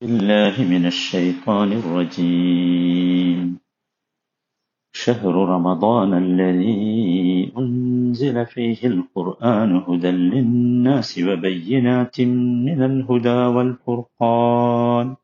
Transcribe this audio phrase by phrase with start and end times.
[0.00, 3.58] بالله من الشيطان الرجيم.
[4.92, 15.16] شهر رمضان الذي أنزل فيه القرآن هدى للناس وبينات من الهدى والفرقان.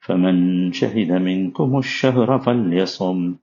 [0.00, 3.34] فمن شهد منكم الشهر فليصم.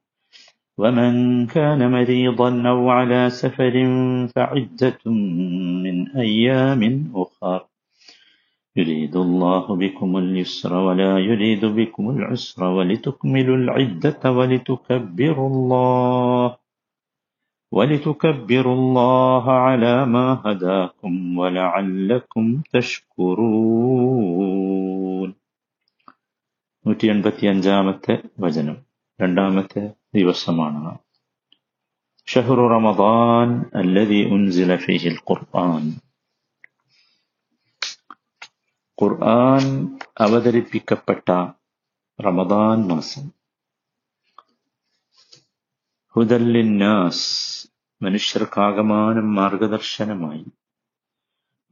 [0.78, 3.76] ومن كان مريضا أو على سفر
[4.36, 5.12] فعدة
[5.84, 7.69] من أيام أخر.
[8.79, 16.57] يريد الله بكم اليسر ولا يريد بكم العسر ولتكملوا العدة ولتكبروا الله
[17.73, 24.35] ولتكبروا الله على ما هداكم ولعلكم تشكرون
[26.85, 28.75] നൂറ്റി എൺപത്തി അഞ്ചാമത്തെ വചനം
[29.21, 29.83] രണ്ടാമത്തെ
[30.17, 30.81] ദിവസമാണ്
[32.29, 33.49] ഷഹ്റു റമദാൻ
[33.81, 35.85] അല്ലതി ഉൻസില ഫീഹിൽ ഖുർആൻ
[39.04, 41.32] ഖുർആൻ അവതരിപ്പിക്കപ്പെട്ട
[42.26, 43.32] റമദാൻ മാസം.
[46.08, 47.70] ഹുദല്ലിന്നാസ്
[48.02, 50.46] മനുഷ്യർക്കാകമാനം മാർഗദർശനമായി.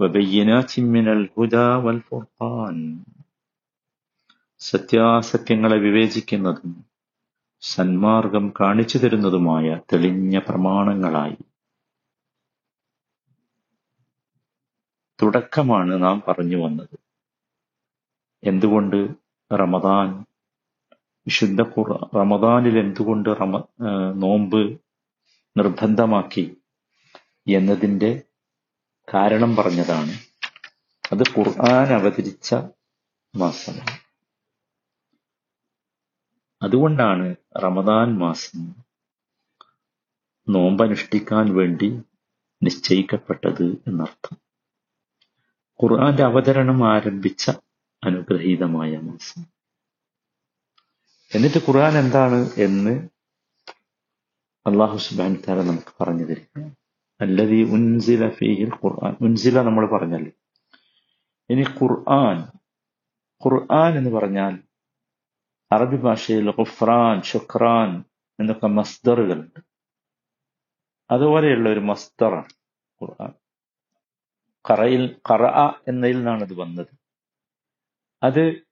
[0.01, 3.05] വബയ്യനാചിമ്മിനൽ ഹുദ വൽ ഫുർഖാൻ.
[4.59, 6.85] സത്യാസത്യങ്ങളെ വിവേചിക്കുന്നതും
[7.61, 11.37] സന്മാർഗം കാണിച്ചു തരുന്നതുമായ തെളിഞ്ഞ പ്രമാണങ്ങളായി.
[15.21, 17.06] തുടക്കമാണ് നാം പറഞ്ഞു വന്നത്.
[18.43, 19.07] എന്തുകൊണ്ട്
[19.53, 20.25] റമദാൻ
[21.27, 21.61] വിശുദ്ധ
[22.15, 23.63] റമദാനിൽ എന്തുകൊണ്ട് റമ
[24.15, 24.81] നോമ്പ്
[25.57, 26.57] നിർബന്ധമാക്കി
[27.47, 28.21] എന്നതിന്റെ
[29.13, 30.11] കാരണം പറഞ്ഞതാണ്.
[31.11, 32.55] അത് ഖുർആൻ അവതരിച്ച
[33.35, 33.99] മാസമാണ്.
[36.61, 38.75] അതുകൊണ്ടാണ് റമദാൻ മാസം
[40.49, 42.01] നോമ്പനുഷ്ഠിക്കാൻ വേണ്ടി
[42.63, 44.37] നിശ്ചയിക്കപ്പെട്ടത് എന്നർത്ഥം.
[45.83, 47.51] ഖുർആന്റെ അവതരണം ആരംഭിച്ച
[48.03, 49.45] അനുഗ്രഹീതമായ മാസം.
[51.35, 53.09] എന്നിട്ട് ഖുർആൻ എന്താണ് എന്ന്
[54.67, 56.75] അള്ളാഹു സുബാൻ താര നമുക്ക് പറഞ്ഞു തരികയാണ്
[57.21, 59.15] അല്ലതി ഉൻസില ഫീഹിൽ ഖുർആൻ.
[59.21, 60.31] ഉൻസില നമ്മൾ പറഞ്ഞല്ലോ?
[61.49, 62.57] ഇനി ഖുർആൻ.
[63.45, 64.63] ഖുർആൻ എന്ന് പറഞ്ഞാൽ
[65.71, 68.03] അറബി ഭാഷയിൽ ഖുഫ്രാൻ ഷുഖ്രാൻ
[68.39, 69.59] എന്നൊക്കെ മസ്ദറുകളുണ്ട്.
[71.11, 72.53] അതുപോലെയുള്ള ഒരു മസ്തറാണ്
[73.03, 73.33] ഖുർആൻ.
[74.69, 75.43] കറയിൽ കറ
[75.87, 77.06] എന്നതിൽ നിന്നാണ് അത് വന്നത്.
[78.23, 78.67] അത്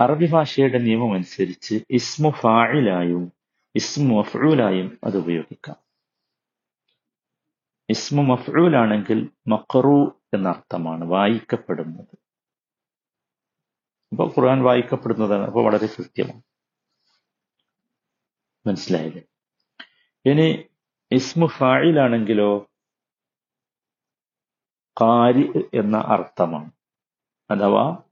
[0.00, 3.32] അറബി ഭാഷയുടെ നിയമം അനുസരിച്ച് ഇസ്മു ഫായിലായും
[3.76, 5.76] ഇസ്മു മഫ്ഊലായും അത് ഉപയോഗിക്കാം.
[7.90, 12.18] ഇസ്മു മഫ്ഊലാണെങ്കിൽ മഖറു എന്നർത്ഥമാണ് വായിക്കപ്പെടുന്നത്.
[14.12, 16.42] അപ്പൊ ഖുർആൻ വായിക്കപ്പെടുന്നതാണ് അപ്പൊ വളരെ കൃത്യമാണ്.
[18.68, 19.28] മനസ്സിലായത്
[20.28, 20.64] ഇനി
[21.12, 22.70] ഇസ്മു ഫായിലാണെങ്കിലോ
[25.00, 26.70] കാരി എന്ന അർത്ഥമാണ്.
[27.50, 28.02] അഥവാ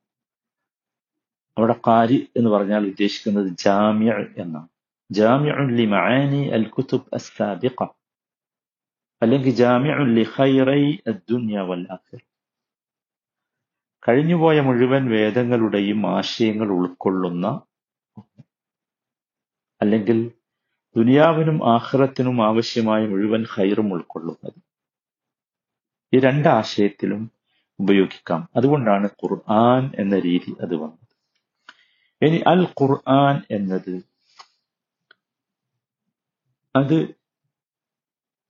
[1.59, 4.69] അവിടെ കാരി എന്ന് പറഞ്ഞാൽ ഉദ്ദേശിക്കുന്നത് ജാമ്യ എന്നാണ്.
[5.11, 7.87] ജാമ്യുല്ലി മആനി അൽ കുത്തുബ് അസ്സാബിഖ.
[9.23, 12.19] അല്ലെങ്കിൽ ജാമ്യുല്ലി ഖൈറൈ അദ്ദുനിയ വൽ ആഖിറ
[14.09, 17.47] കഴിഞ്ഞുപോയ മുഴുവൻ വേദങ്ങളുടെയും ആശയങ്ങൾ ഉൾക്കൊള്ളുന്ന
[19.81, 20.31] അല്ലെങ്കിൽ
[20.97, 24.59] ദുനിയാവിനും ആഹ്റത്തിനും ആവശ്യമായ മുഴുവൻ ഹൈറും ഉൾക്കൊള്ളുന്നത്.
[26.13, 27.31] ഈ രണ്ട് ആശയത്തിലും
[27.81, 28.49] ഉപയോഗിക്കാം.
[28.57, 31.06] അതുകൊണ്ടാണ് ഖുർആൻ എന്ന രീതി അത് വന്നത്.
[32.23, 34.03] ഇനി അൽ ഖുർആൻ എന്നത്
[36.77, 37.09] അത്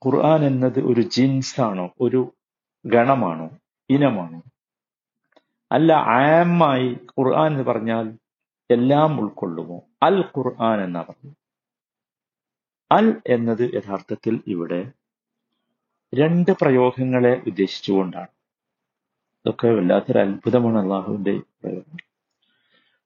[0.07, 1.95] ഖുർആൻ എന്നത് ഒരു ജിൻസാണോ?
[2.01, 2.35] ഒരു
[2.87, 3.51] ഗണമാണോ?
[3.91, 4.43] ഇനമാണോ?
[5.73, 8.19] അല്ല ആമായി ഖുർആൻ എന്ന് പറഞ്ഞാൽ
[8.71, 9.83] എല്ലാം ഉൾക്കൊള്ളുമോ?
[10.03, 11.35] അൽ ഖുർആൻ എന്നാ പറഞ്ഞു
[12.93, 14.93] അൽ എന്നത് യഥാർത്ഥത്തിൽ ഇവിടെ
[16.15, 18.29] രണ്ട് പ്രയോഗങ്ങളെ ഉദ്ദേശിച്ചുകൊണ്ടാണ്.
[19.45, 21.97] ഇതൊക്കെ വല്ലാത്തൊരു അത്ഭുതമാണ് അള്ളാഹുവിന്റെ പ്രയോഗം.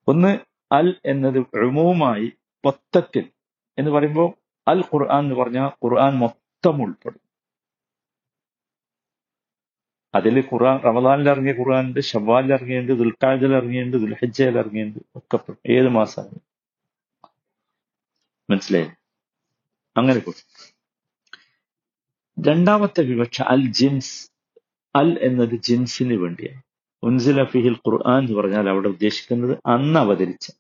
[0.09, 2.32] ഒന്ന് അൽ എന്നത് ഉമൂമായി
[2.64, 3.31] മൊത്തത്തിൽ
[3.78, 4.34] എന്ന് പറയുമ്പോൾ
[4.69, 7.20] അൽ ഖുർആൻ എന്ന് പറഞ്ഞാൽ ഖുർആൻ മൊത്തം ഉൾപ്പെടും.
[10.14, 16.39] അതിൽ ഖുർആൻ റമദാനിൽ ഇറങ്ങിയ ഖുർആനുണ്ട് ഷവാലിൽ ഇറങ്ങിയുണ്ട് ദുൽഖാജിൽ ഇറങ്ങിയുണ്ട് ദുൽഹജ്ജയിൽ ഇറങ്ങിയുണ്ട് ഒക്കെ ഏത് മാസമാണ്?
[18.50, 18.91] മനസ്സിലായി?
[19.97, 20.21] അങ്ങനെ
[22.48, 24.30] രണ്ടാമത്തെ വിവക്ഷ അൽ ജിൻസ്.
[24.97, 26.62] അൽ എന്നത് ജിൻസിന് വേണ്ടിയാണ്.
[27.03, 30.59] ഉൻസില ഫിഹിൽ ഖുർആൻ എന്ന് പറഞ്ഞാൽ അവിടെ ഉദ്ദേശിക്കുന്നത് അന്ന് അവതരിച്ച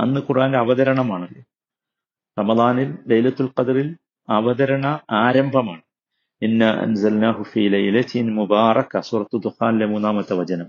[0.00, 1.42] അന്ന് ഖുറാന്റെ അവതരണമാണല്ലോ
[2.38, 3.96] റമദാനിൽ ലൈലത്തുൽ ഖദറിൽ
[4.28, 5.82] അവതരണ ആരംഭമാണ്.
[6.42, 10.66] ഇന്ന അൻസൽനാഹു ഫീ ലൈലത്തിൻ മുബാറക സൂറത്തു ദുഖാനിലെ മൂന്നാമത്തെ വചനം.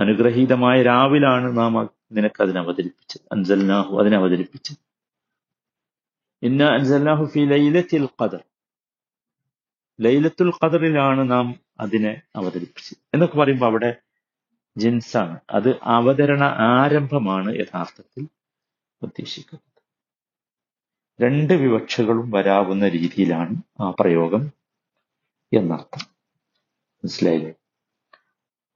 [0.00, 3.22] അനുഗ്രഹീതമായ രാവിലാണ് നാം നിനക്ക് അതിനെ അവതരിപ്പിച്ചത്.
[3.32, 4.76] അൻസൽനാഹു അതിനെ അവതരിപ്പിച്ചത്.
[6.42, 8.44] ഇന്ന അൻസൽനാഹു ഫീ ലൈലത്തിൽ ഖദർ.
[10.00, 12.98] ലൈലത്തുൽ ഖദറിലാണ് നാം അതിനെ അവതരിപ്പിച്ചത്.
[13.14, 13.96] എന്നൊക്കെ പറയുമ്പോൾ അവിടെ
[14.76, 15.40] ജിൻസാണ്.
[15.50, 18.28] അത് അവതരണ ആരംഭമാണ് യഥാർത്ഥത്തിൽ
[19.02, 19.74] ഉദ്ദേശിക്കുന്നത്.
[21.22, 24.52] രണ്ട് വിവക്ഷകളും വരാവുന്ന രീതിയിലാണ് ആ പ്രയോഗം
[25.52, 26.06] എന്നർത്ഥം.
[26.96, 27.52] മനസ്സിലായില്ലേ?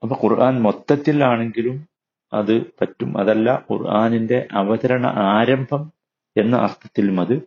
[0.02, 1.88] അപ്പൊ ഖുർആൻ മൊത്തത്തിലാണെങ്കിലും
[2.32, 3.18] അത് പറ്റും.
[3.18, 5.92] അതല്ല ഖുർആാനിന്റെ അവതരണ ആരംഭം
[6.36, 7.42] എന്ന അർത്ഥത്തിലും അത്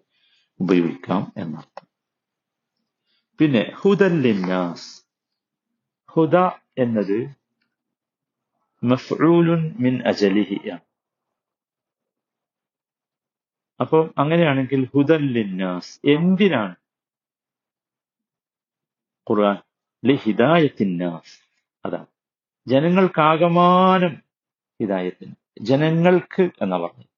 [0.59, 1.88] ഉപയോഗിക്കാം എന്നർത്ഥം.
[3.39, 5.04] പിന്നെ ഹുദല്ലിന്നാസ്
[6.07, 6.36] ഹുദ
[6.77, 7.40] എന്നത്
[8.83, 10.60] മഫ്ഊലുൻ മിൻ അജലിഹി.
[13.81, 16.75] അപ്പം അങ്ങനെയാണെങ്കിൽ ഹുദല്ലിന്നാസ് എന്തിനാണ്?
[19.30, 19.57] ഖുർആൻ
[20.06, 21.36] ലി ഹിദായത്തിന്നാസ്
[21.86, 22.07] അതാണ്.
[22.68, 24.13] ജനങ്ങൾക്കാകമാനം
[24.81, 25.36] ഹിദായത്തിന്.
[25.62, 27.10] ജനങ്ങൾക്ക് എന്നാ പറഞ്ഞത്?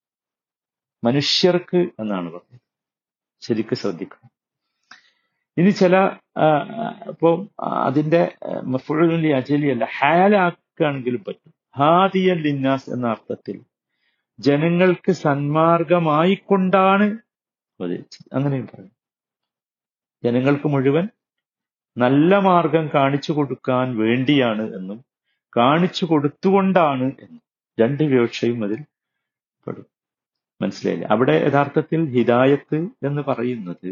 [1.03, 2.61] മനുഷ്യർക്ക് എന്നാണ് പറഞ്ഞത്.
[3.41, 4.31] ശരിക്കും ശ്രദ്ധിക്കണം.
[5.57, 5.95] ഇനി ചില
[7.09, 7.29] ഇപ്പൊ
[7.59, 9.85] അതിന്റെ മഫുഴലി അജലി അല്ല
[10.73, 11.53] ഹാലാക്കുകയാണെങ്കിലും പറ്റും.
[11.77, 13.61] ഹാദിയൽ ലിന്നാസ് എന്ന അർത്ഥത്തിൽ
[14.39, 17.03] ജനങ്ങൾക്ക് സന്മാർഗമായിക്കൊണ്ടാണ്
[17.73, 18.91] ഉപദേശിച്ചത് അങ്ങനെയും പറയും.
[20.23, 21.07] ജനങ്ങൾക്ക് മുഴുവൻ
[21.97, 25.05] നല്ല മാർഗം കാണിച്ചു കൊടുക്കാൻ വേണ്ടിയാണ് എന്നും
[25.57, 27.41] കാണിച്ചു കൊടുത്തുകൊണ്ടാണ് എന്നും
[27.79, 28.81] രണ്ട് വിവക്ഷയും അതിൽ
[29.67, 29.85] പെടും.
[30.61, 31.05] മനസ്സിലായില്ല?
[31.05, 33.91] അവിടെ യഥാർത്ഥത്തിൽ ഹിദായത്ത് എന്ന് പറയുന്നത്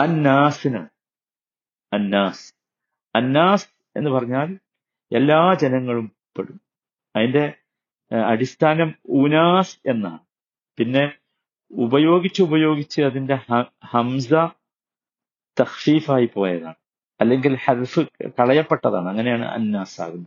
[0.00, 0.88] അന്നാസിനാണ്.
[1.92, 2.54] അന്നാസ്.
[3.14, 4.48] അന്നാസ് എന്ന് പറഞ്ഞാൽ
[5.12, 6.60] എല്ലാ ജനങ്ങളും പെടും.
[7.16, 7.52] അതിന്റെ
[8.26, 10.18] അടിസ്ഥാനം ഉനാസ് എന്നാണ്.
[10.78, 11.12] പിന്നെ
[11.70, 13.38] ഉപയോഗിച്ച് ഉപയോഗിച്ച് അതിന്റെ
[13.84, 14.34] ഹംസ
[15.60, 16.74] തഹ്ഷീഫായി പോയതാണ്.
[17.20, 19.08] അല്ലെങ്കിൽ ഹർഫ് കളയപ്പെട്ടതാണ്.
[19.08, 20.26] അങ്ങനെയാണ് അന്നാസ് ആകുന്നത്.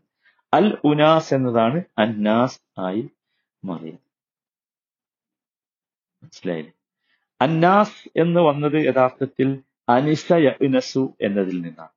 [0.53, 3.09] അൽ ഉനാസ് എന്നതാണ് അന്നാസ് ആയി
[3.65, 4.09] മാറിയത്.
[6.23, 6.73] മനസ്സിലായില്ലേ?
[7.41, 9.59] അന്നാസ് എന്ന് വന്നത് യഥാർത്ഥത്തിൽ
[9.89, 11.89] അനിസ യനസു എന്നതിൽ നിന്നാണ്.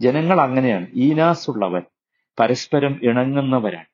[0.00, 0.86] ജനങ്ങൾ അങ്ങനെയാണ്.
[0.94, 1.82] ഈനാസ് ഉള്ളവൻ
[2.40, 3.84] പരസ്പരം ഇണങ്ങുന്നവരാണ്.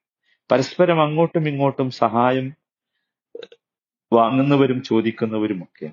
[0.51, 2.53] പരസ്പരം അങ്ങോട്ടും ഇങ്ങോട്ടും സഹായം
[4.13, 5.91] വാങ്ങുന്നവരും ചോദിക്കുന്നവരും ഒക്കെ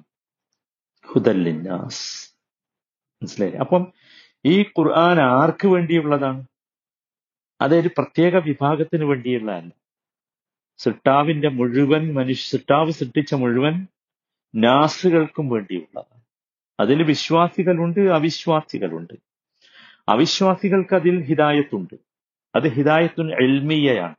[1.05, 2.33] ഹുദല്ലിന്നാസ്
[3.21, 3.93] മനസ്സിലായി അപ്പം
[4.45, 6.45] ഈ ഖുർആൻ ആർക്ക് വേണ്ടിയുള്ളതാണ്?
[7.61, 9.71] അതൊരു പ്രത്യേക വിഭാഗത്തിന് വേണ്ടിയുള്ളതല്ല.
[10.77, 13.87] സിട്ടാവിന്റെ മുഴുവൻ മനുഷ്യ സിട്ടാവ് സൃഷ്ടിച്ച മുഴുവൻ
[14.55, 16.21] നാസുകൾക്കും വേണ്ടിയുള്ളതാണ്.
[16.79, 19.13] അതിൽ വിശ്വാസികളുണ്ട് അവിശ്വാസികളുണ്ട്.
[20.09, 22.12] അവിശ്വാസികൾക്ക് അതിൽ ഹിദായത്തുണ്ട്.
[22.55, 24.15] അത് ഹിദായത്തുൻ എൽമിയയാണ്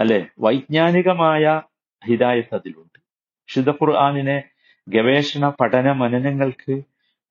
[0.00, 0.26] അല്ലെ?
[0.38, 1.62] വൈജ്ഞാനികമായ
[2.06, 2.98] ഹിദായത്ത് അതിലുണ്ട്.
[3.48, 4.42] ശുദ്ധ ഖുർആാനിനെ
[4.88, 6.82] ഗവേഷണ പഠന മനനങ്ങൾക്ക്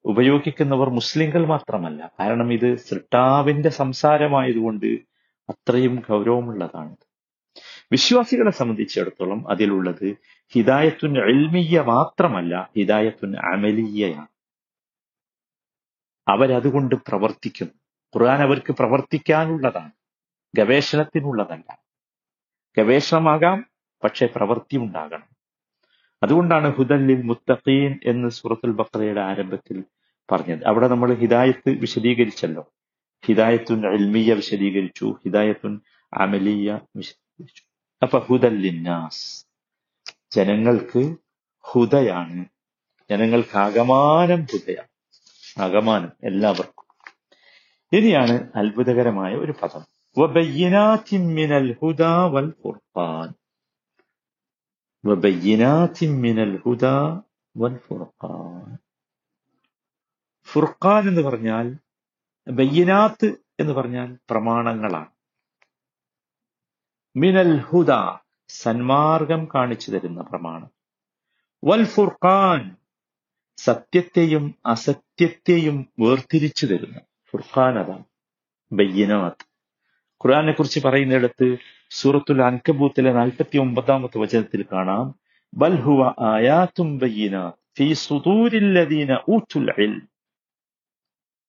[0.06, 2.12] ഉപയോഗിക്കുന്നവർ മുസ്ലിങ്ങൾ മാത്രമല്ല.
[2.19, 4.86] കാരണം ഇത് സൃഷ്ടാവിന്റെ സംസാരമായതുകൊണ്ട്
[5.50, 6.96] അത്രയും ഗൗരവമുള്ളതാണ്.
[7.92, 10.18] വിശ്വാസികളെ സംബന്ധിച്ചിടത്തോളം അതിലുള്ളത്
[10.48, 14.28] ഹിദായത്തുൻ എൽമിയ മാത്രമല്ല ഹിദായത്തുൻ അമലിയയാണ്.
[16.28, 17.85] അവരതുകൊണ്ട് പ്രവർത്തിക്കുന്നു.
[18.15, 19.91] ഖുർആൻ അവർക്ക് പ്രവർത്തിക്കാനുള്ളതാണ്.
[20.56, 21.79] ഗവേഷണത്തിനുള്ളതല്ല.
[22.77, 23.65] ഗവേഷണമാകാം
[24.03, 25.35] പക്ഷെ പ്രവൃത്തി ഉണ്ടാകണം
[26.23, 29.83] അതുകൊണ്ടാണ് ഹുദല്ലിൽ മുത്തഖീൻ എന്ന് സൂറത്തുൽ ബക്രയുടെ ആരംഭത്തിൽ
[30.31, 30.65] പറഞ്ഞത്.
[30.65, 32.73] അവിടെ നമ്മൾ ഹിദായത്ത് വിശദീകരിച്ചല്ലോ.
[33.25, 35.81] ഹിദായത്തുൻ അൽമിയ വിശദീകരിച്ചു ഹിദായത്തുൻ
[36.13, 37.63] അമലിയ വിശദീകരിച്ചു.
[38.03, 39.45] അപ്പൊ ഹുദല്ലിന്നാസ്
[40.31, 41.15] ജനങ്ങൾക്ക്
[41.62, 42.45] ഹുദയാണ്.
[43.09, 44.88] ജനങ്ങൾക്ക് ആകമാനം ഹുദയാണ്.
[45.62, 46.85] ആകമാനം എല്ലാവർക്കും.
[47.92, 49.82] ഇനിയാണ് അത്ഭുതകരമായ ഒരു പദം.
[51.36, 53.34] മിനൽ ഹുദാ വൽ ഫുർഖാൻ.
[56.22, 57.22] മിനൽ ഹുദാ
[57.58, 58.77] വൽ ഫുർഖാൻ.
[60.44, 61.75] ഫുർഖാൻ എന്ന് പറഞ്ഞാൽ
[62.48, 65.12] ബയ്യനാത്ത് എന്ന് പറഞ്ഞാൽ പ്രമാണങ്ങളാണ്.
[67.18, 70.70] മിനൽ ഹുദ സന്മാർഗം കാണിച്ചു തരുന്ന പ്രമാണം.
[71.65, 72.75] വൽ ഫുർഖാൻ
[73.58, 77.00] സത്യത്തെയും അസത്യത്തെയും വേർതിരിച്ചു തരുന്ന.
[77.32, 78.03] ഫുർഖാൻ അതാണ്
[78.72, 79.46] ബയ്യനാത്ത്.
[80.25, 81.58] ഖുർആാനെ കുറിച്ച് പറയുന്നിടത്ത്
[81.89, 85.15] സൂറത്തുൽ അൻകബൂത്തിലെ നാൽപ്പത്തി ഒമ്പതാമത്തെ വചനത്തിൽ കാണാം
[85.53, 87.94] ബൽഹുവ ആയാത്തും ബയ്യനാത്ത് ഫീ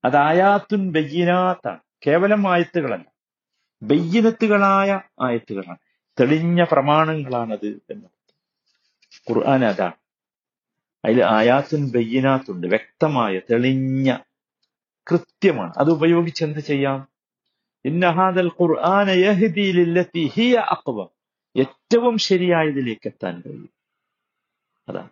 [0.04, 3.04] അത് ആയാത്തുൻ ബയ്യനാത്താണ് കേവലം ആയത്തുകളല്ല.
[3.82, 5.76] ബയ്യനത്തുകളായ ആയത്തുകളാണ്.
[6.20, 8.06] തെളിഞ്ഞ പ്രമാണങ്ങളാണത് എന്ന്.
[9.30, 9.92] ഖുർആൻ അതാണ്.
[11.04, 14.16] അതിൽ ആയാത്തുൻ ബയ്യനാത്തുണ്ട് വ്യക്തമായ തെളിഞ്ഞ
[15.10, 15.72] കൃത്യമാണ്.
[15.76, 17.08] അത് ഉപയോഗിച്ച് എന്ത് ചെയ്യാം?
[17.84, 19.08] ഇന്നഹാദൽ ഖുർആന
[20.34, 21.08] ഹിയ അഖ്വം
[21.56, 23.70] ഏറ്റവും ശരിയായതിലേക്ക് എത്താൻ കഴിയും.
[24.88, 25.08] അതാണ്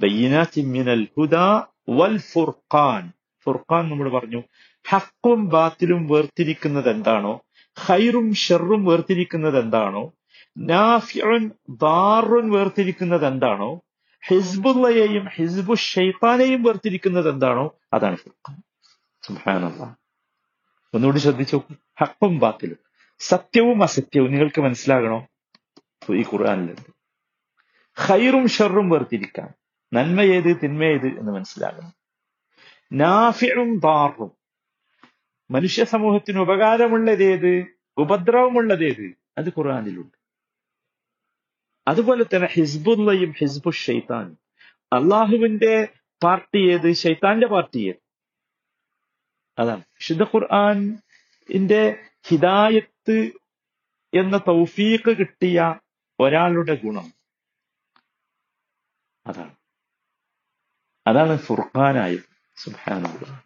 [0.00, 3.12] ബയ്യനാത്തി മിനൽ ഹുദാ വൽ ഫുർഖാൻ.
[3.42, 4.42] ഫുർഖാൻ നമ്മൾ പറഞ്ഞു
[4.90, 7.40] ഹക്കും ബാത്തിലും വേർതിരിക്കുന്നത് എന്താണോ
[7.88, 10.12] ഖൈറും ഷെറും വേർതിരിക്കുന്നത് എന്താണോ
[10.58, 13.80] നാഫിഉൻ ദാറുൻ വേർതിരിക്കുന്നത് എന്താണോ
[14.28, 18.62] ഹിസ്ബുള്ളയെയും ഹിസ്ബു ഷെയ്ത്താനെയും വേർതിരിക്കുന്നത് എന്താണോ അതാണ് ഫുർഖാൻ.
[19.22, 19.94] സുബ്ഹാനല്ലാഹ്
[20.94, 21.62] ഒന്നുകൂടി ശ്രദ്ധിച്ചു
[22.00, 22.76] ഹക്കും ബാത്തിലും.
[23.18, 25.26] സത്യവും അസത്യവും നിങ്ങൾക്ക് മനസ്സിലാകണോ?
[26.14, 26.94] ഈ ഖുർആാനിലുണ്ട്.
[28.08, 29.48] ഖൈറും ഷെറും വേർതിരിക്കാം
[29.94, 31.92] നന്മ ഏത് തിന്മ ഏത് എന്ന് മനസ്സിലാകണം.
[32.92, 34.30] നാഫിയും ദാറും.
[35.50, 40.20] മനുഷ്യ സമൂഹത്തിന് ഉപകാരമുള്ളതേത് ഉപദ്രവമുള്ളതേത് അത് ഖുർആാനിലുണ്ട്.
[41.88, 44.38] അതുപോലെ തന്നെ ഹിസ്ബുല്ലയും ഹിസ്ബു ഷെയ്ത്താനും
[44.92, 45.88] അള്ളാഹുവിന്റെ
[46.22, 46.92] പാർട്ടി ഏത്?
[46.92, 48.09] ഷെയ്ത്താന്റെ പാർട്ടി ഏത്?
[49.60, 49.80] അതാണ്.
[49.80, 53.32] വിശുദ്ധ ഖുർആാനിന്റെ ഹിദായത്ത്
[54.14, 55.74] എന്ന തൗഫീഖ് കിട്ടിയ
[56.20, 57.12] ഒരാളുടെ ഗുണം.
[59.26, 59.54] അതാണ്.
[61.06, 63.44] അതാണ് ഫുർഖാനായത് സുബാനുള്ള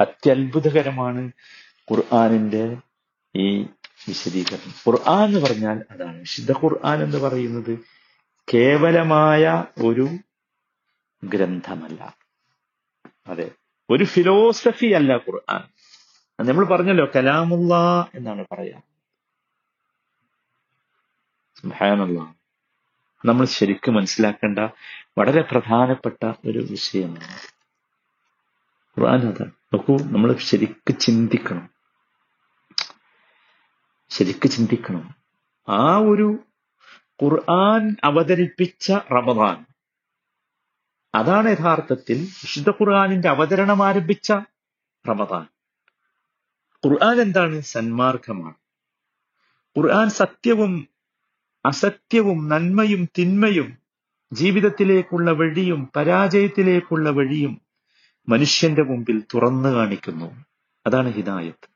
[0.00, 1.32] അത്യത്ഭുതകരമാണ്
[1.90, 2.76] ഖുർആാനിന്റെ
[3.36, 3.62] ഈ
[4.08, 4.74] വിശദീകരണം.
[4.86, 6.18] ഖുർആൻ എന്ന് പറഞ്ഞാൽ അതാണ്.
[6.18, 7.78] വിശുദ്ധ ഖുർആൻ എന്ന് പറയുന്നത്
[8.54, 10.08] കേവലമായ ഒരു
[11.24, 12.16] ഗ്രന്ഥമല്ല.
[13.26, 13.50] അതെ.
[13.90, 15.62] ഒരു ഫിലോസഫി അല്ല ഖുർആൻ.
[16.46, 17.74] നമ്മൾ പറഞ്ഞല്ലോ കലാമുള്ള
[18.14, 18.80] എന്നാണ് പറയാ.
[21.54, 22.32] സുബ്ഹാനല്ലാ.
[23.24, 24.58] നമ്മൾ ശരിക്കും മനസ്സിലാക്കേണ്ട
[25.18, 27.38] വളരെ പ്രധാനപ്പെട്ട ഒരു വിഷയമാണ്
[28.98, 31.70] ഖുർആൻ അതാണ് നോക്കൂ നമ്മൾ ശരിക്ക് ചിന്തിക്കണം.
[34.10, 35.14] ശരിക്ക് ചിന്തിക്കണം.
[35.68, 36.38] ആ ഒരു
[37.22, 39.64] ഖുർആൻ അവതരിപ്പിച്ച റമദാൻ
[41.14, 44.32] അതാണ് യഥാർത്ഥത്തിൽ വിശുദ്ധ ഖുർആാനിന്റെ അവതരണം ആരംഭിച്ച
[45.08, 45.46] റമദാൻ.
[46.86, 47.60] ഖുർആൻ എന്താണ്?
[47.60, 48.54] സന്മാർഗമാണ്.
[49.78, 50.88] ഖുർആൻ സത്യവും
[51.66, 53.78] അസത്യവും നന്മയും തിന്മയും
[54.32, 57.60] ജീവിതത്തിലേക്കുള്ള വഴിയും പരാജയത്തിലേക്കുള്ള വഴിയും
[58.28, 60.44] മനുഷ്യന്റെ മുമ്പിൽ തുറന്നു കാണിക്കുന്നു.
[60.86, 61.68] അതാണ് ഹിദായത്ത്.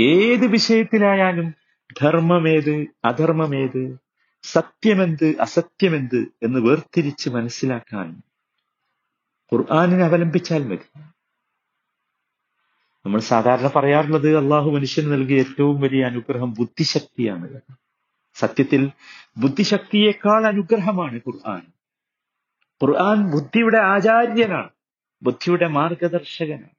[0.00, 1.54] ഏത് വിഷയത്തിലായാലും
[2.00, 3.96] ധർമ്മമേത് അധർമ്മമേത്
[4.42, 8.22] സത്യമെന്ത് അസത്യമെന്ത് എന്ന് വേർതിരിച്ച് മനസ്സിലാക്കാൻ
[9.52, 10.98] ഖുർആാനിനെ അവലംബിച്ചാൽ മതി.
[13.06, 17.60] നമ്മൾ സാധാരണ പറയാറുള്ളത് അള്ളാഹു മനുഷ്യന് നൽകിയ ഏറ്റവും വലിയ അനുഗ്രഹം ബുദ്ധിശക്തിയാണ്.
[18.34, 18.90] സത്യത്തിൽ
[19.36, 21.66] ബുദ്ധിശക്തിയേക്കാൾ അനുഗ്രഹമാണ് ഖുർആൻ.
[22.82, 24.70] ഖുർആൻ ബുദ്ധിയുടെ ആചാര്യനാണ്
[25.22, 26.74] ബുദ്ധിയുടെ മാർഗദർശകനാണ്.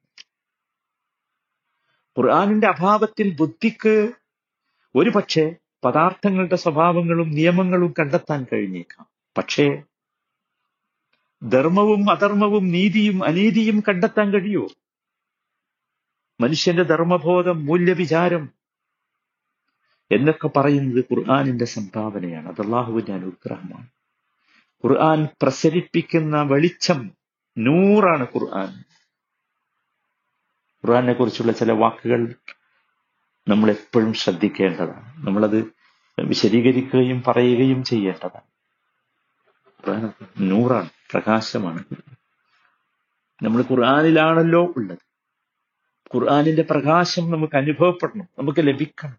[2.18, 4.12] ഖുർആാനിന്റെ അഭാവത്തിൽ ബുദ്ധിക്ക്
[4.94, 5.54] ഒരു പക്ഷേ
[5.84, 9.06] പദാർത്ഥങ്ങളുടെ സ്വഭാവങ്ങളും നിയമങ്ങളും കണ്ടെത്താൻ കഴിഞ്ഞേക്കാം.
[9.38, 9.82] പക്ഷേ
[11.42, 14.68] ധർമ്മവും അധർമ്മവും നീതിയും അനീതിയും കണ്ടെത്താൻ കഴിയുമോ?
[16.40, 18.50] മനുഷ്യന്റെ ധർമ്മബോധം മൂല്യവിചാരം
[20.12, 22.48] എന്നൊക്കെ പറയുന്നത് ഖുർആാനിന്റെ സംഭാവനയാണ്.
[22.48, 23.86] അത് അള്ളാഹുവിന്റെ അനുഗ്രഹമാണ്.
[24.84, 27.10] ഖുർആൻ പ്രസരിപ്പിക്കുന്ന വെളിച്ചം
[27.58, 28.84] നൂറാണ് ഖുർആൻ.
[30.84, 32.34] ഖുർആനെ കുറിച്ചുള്ള ചില വാക്കുകൾ
[33.48, 35.26] നമ്മൾ എപ്പോഴും ശ്രദ്ധിക്കേണ്ടതാണ്.
[35.26, 35.72] നമ്മളത്
[36.20, 38.44] വിശദീകരിക്കുകയും പറയുകയും ചെയ്യേണ്ടതാണ്.
[39.86, 40.95] ഖുർആൻ നൂറാണ്.
[41.10, 41.84] പ്രകാശമാണ്.
[43.42, 44.98] നമ്മൾ ഖുർആാനിലാണല്ലോ ഉള്ളത്.
[46.14, 48.28] ഖുർആാനിന്റെ പ്രകാശം നമുക്ക് അനുഭവപ്പെടണം.
[48.38, 49.16] നമുക്ക് ലഭിക്കണം.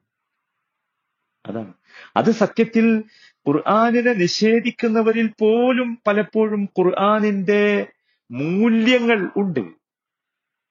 [1.46, 1.74] അതാണ്.
[2.18, 3.04] അത് സത്യത്തിൽ
[3.48, 7.88] ഖുർആാനിനെ നിഷേധിക്കുന്നവരിൽ പോലും പലപ്പോഴും ഖുർആാനിന്റെ
[8.32, 9.78] മൂല്യങ്ങൾ ഉണ്ട്.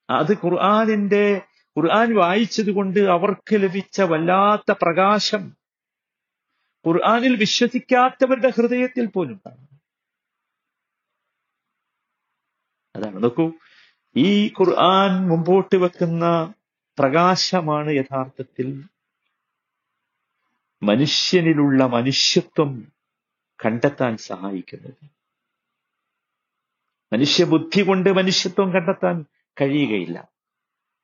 [0.09, 1.41] അത് ഖുർആാനിന്റെ
[1.77, 5.57] ഖുർആൻ വായിച്ചത് കൊണ്ട് അവർക്ക് ലഭിച്ച വല്ലാത്ത പ്രകാശം
[6.87, 9.67] ഖുർആാനിൽ വിശ്വസിക്കാത്തവരുടെ ഹൃദയത്തിൽ പോലും കാണും
[12.97, 13.23] അതാണ്.
[13.23, 13.51] നോക്കൂ
[14.17, 16.53] ഈ ഖുർആൻ മുമ്പോട്ട് വെക്കുന്ന
[16.99, 18.83] പ്രകാശമാണ് യഥാർത്ഥത്തിൽ
[20.83, 22.91] മനുഷ്യനിലുള്ള മനുഷ്യത്വം
[23.65, 25.09] കണ്ടെത്താൻ സഹായിക്കുന്നത്.
[27.13, 29.25] മനുഷ്യബുദ്ധി കൊണ്ട് മനുഷ്യത്വം കണ്ടെത്താൻ
[29.61, 30.27] കഴിയുകയില്ല.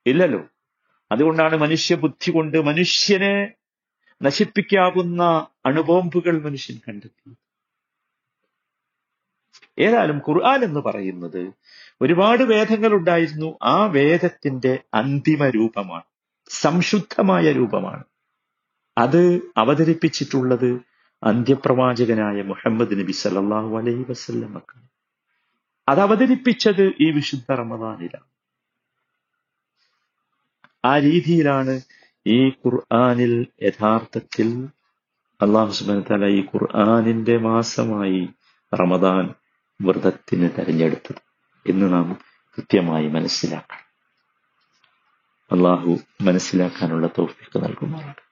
[0.07, 0.47] ഇല്ലല്ലോ.
[1.11, 3.53] അതുകൊണ്ടാണ് മനുഷ്യബുദ്ധി കൊണ്ട് മനുഷ്യനെ
[4.23, 7.35] നശിപ്പിക്കാവുന്ന അണുബോംബുകൾ മനുഷ്യൻ കണ്ടെത്തി
[9.79, 11.53] ഏതായാലും ഖുർആൻ എന്ന് പറയുന്നത്
[12.03, 16.03] ഒരുപാട് വേദങ്ങൾ ഉണ്ടായിരുന്നു ആ വേദത്തിന്റെ അന്തിമ രൂപമാണ്.
[16.49, 18.03] സംശുദ്ധമായ രൂപമാണ്.
[18.97, 20.79] അത് അവതരിപ്പിച്ചിട്ടുള്ളത്
[21.23, 24.87] അന്ത്യപ്രവാചകനായ മുഹമ്മദ് നബി സല്ലാഹു അലൈ വസല്ലമക്കാണ്
[25.89, 28.23] അത് അവതരിപ്പിച്ചത് ഈ വിശുദ്ധ റമദാനിലാണ്.
[30.85, 31.81] ആ രീതിയിലാണ്
[32.27, 34.67] ഈ ഖുർആാനിൽ യഥാർത്ഥത്തിൽ
[35.41, 38.29] അള്ളാഹു തല ഈ ഖുർആാനിന്റെ മാസമായി
[38.73, 39.33] റമദാൻ
[39.81, 41.32] വ്രതത്തിന് തെരഞ്ഞെടുത്തത്.
[41.69, 42.17] എന്ന് നാം
[42.57, 43.83] കൃത്യമായി മനസ്സിലാക്കണം.
[45.51, 48.22] അള്ളാഹു മനസ്സിലാക്കാനുള്ള തോഫിക്ക് നൽകുമാറാണ്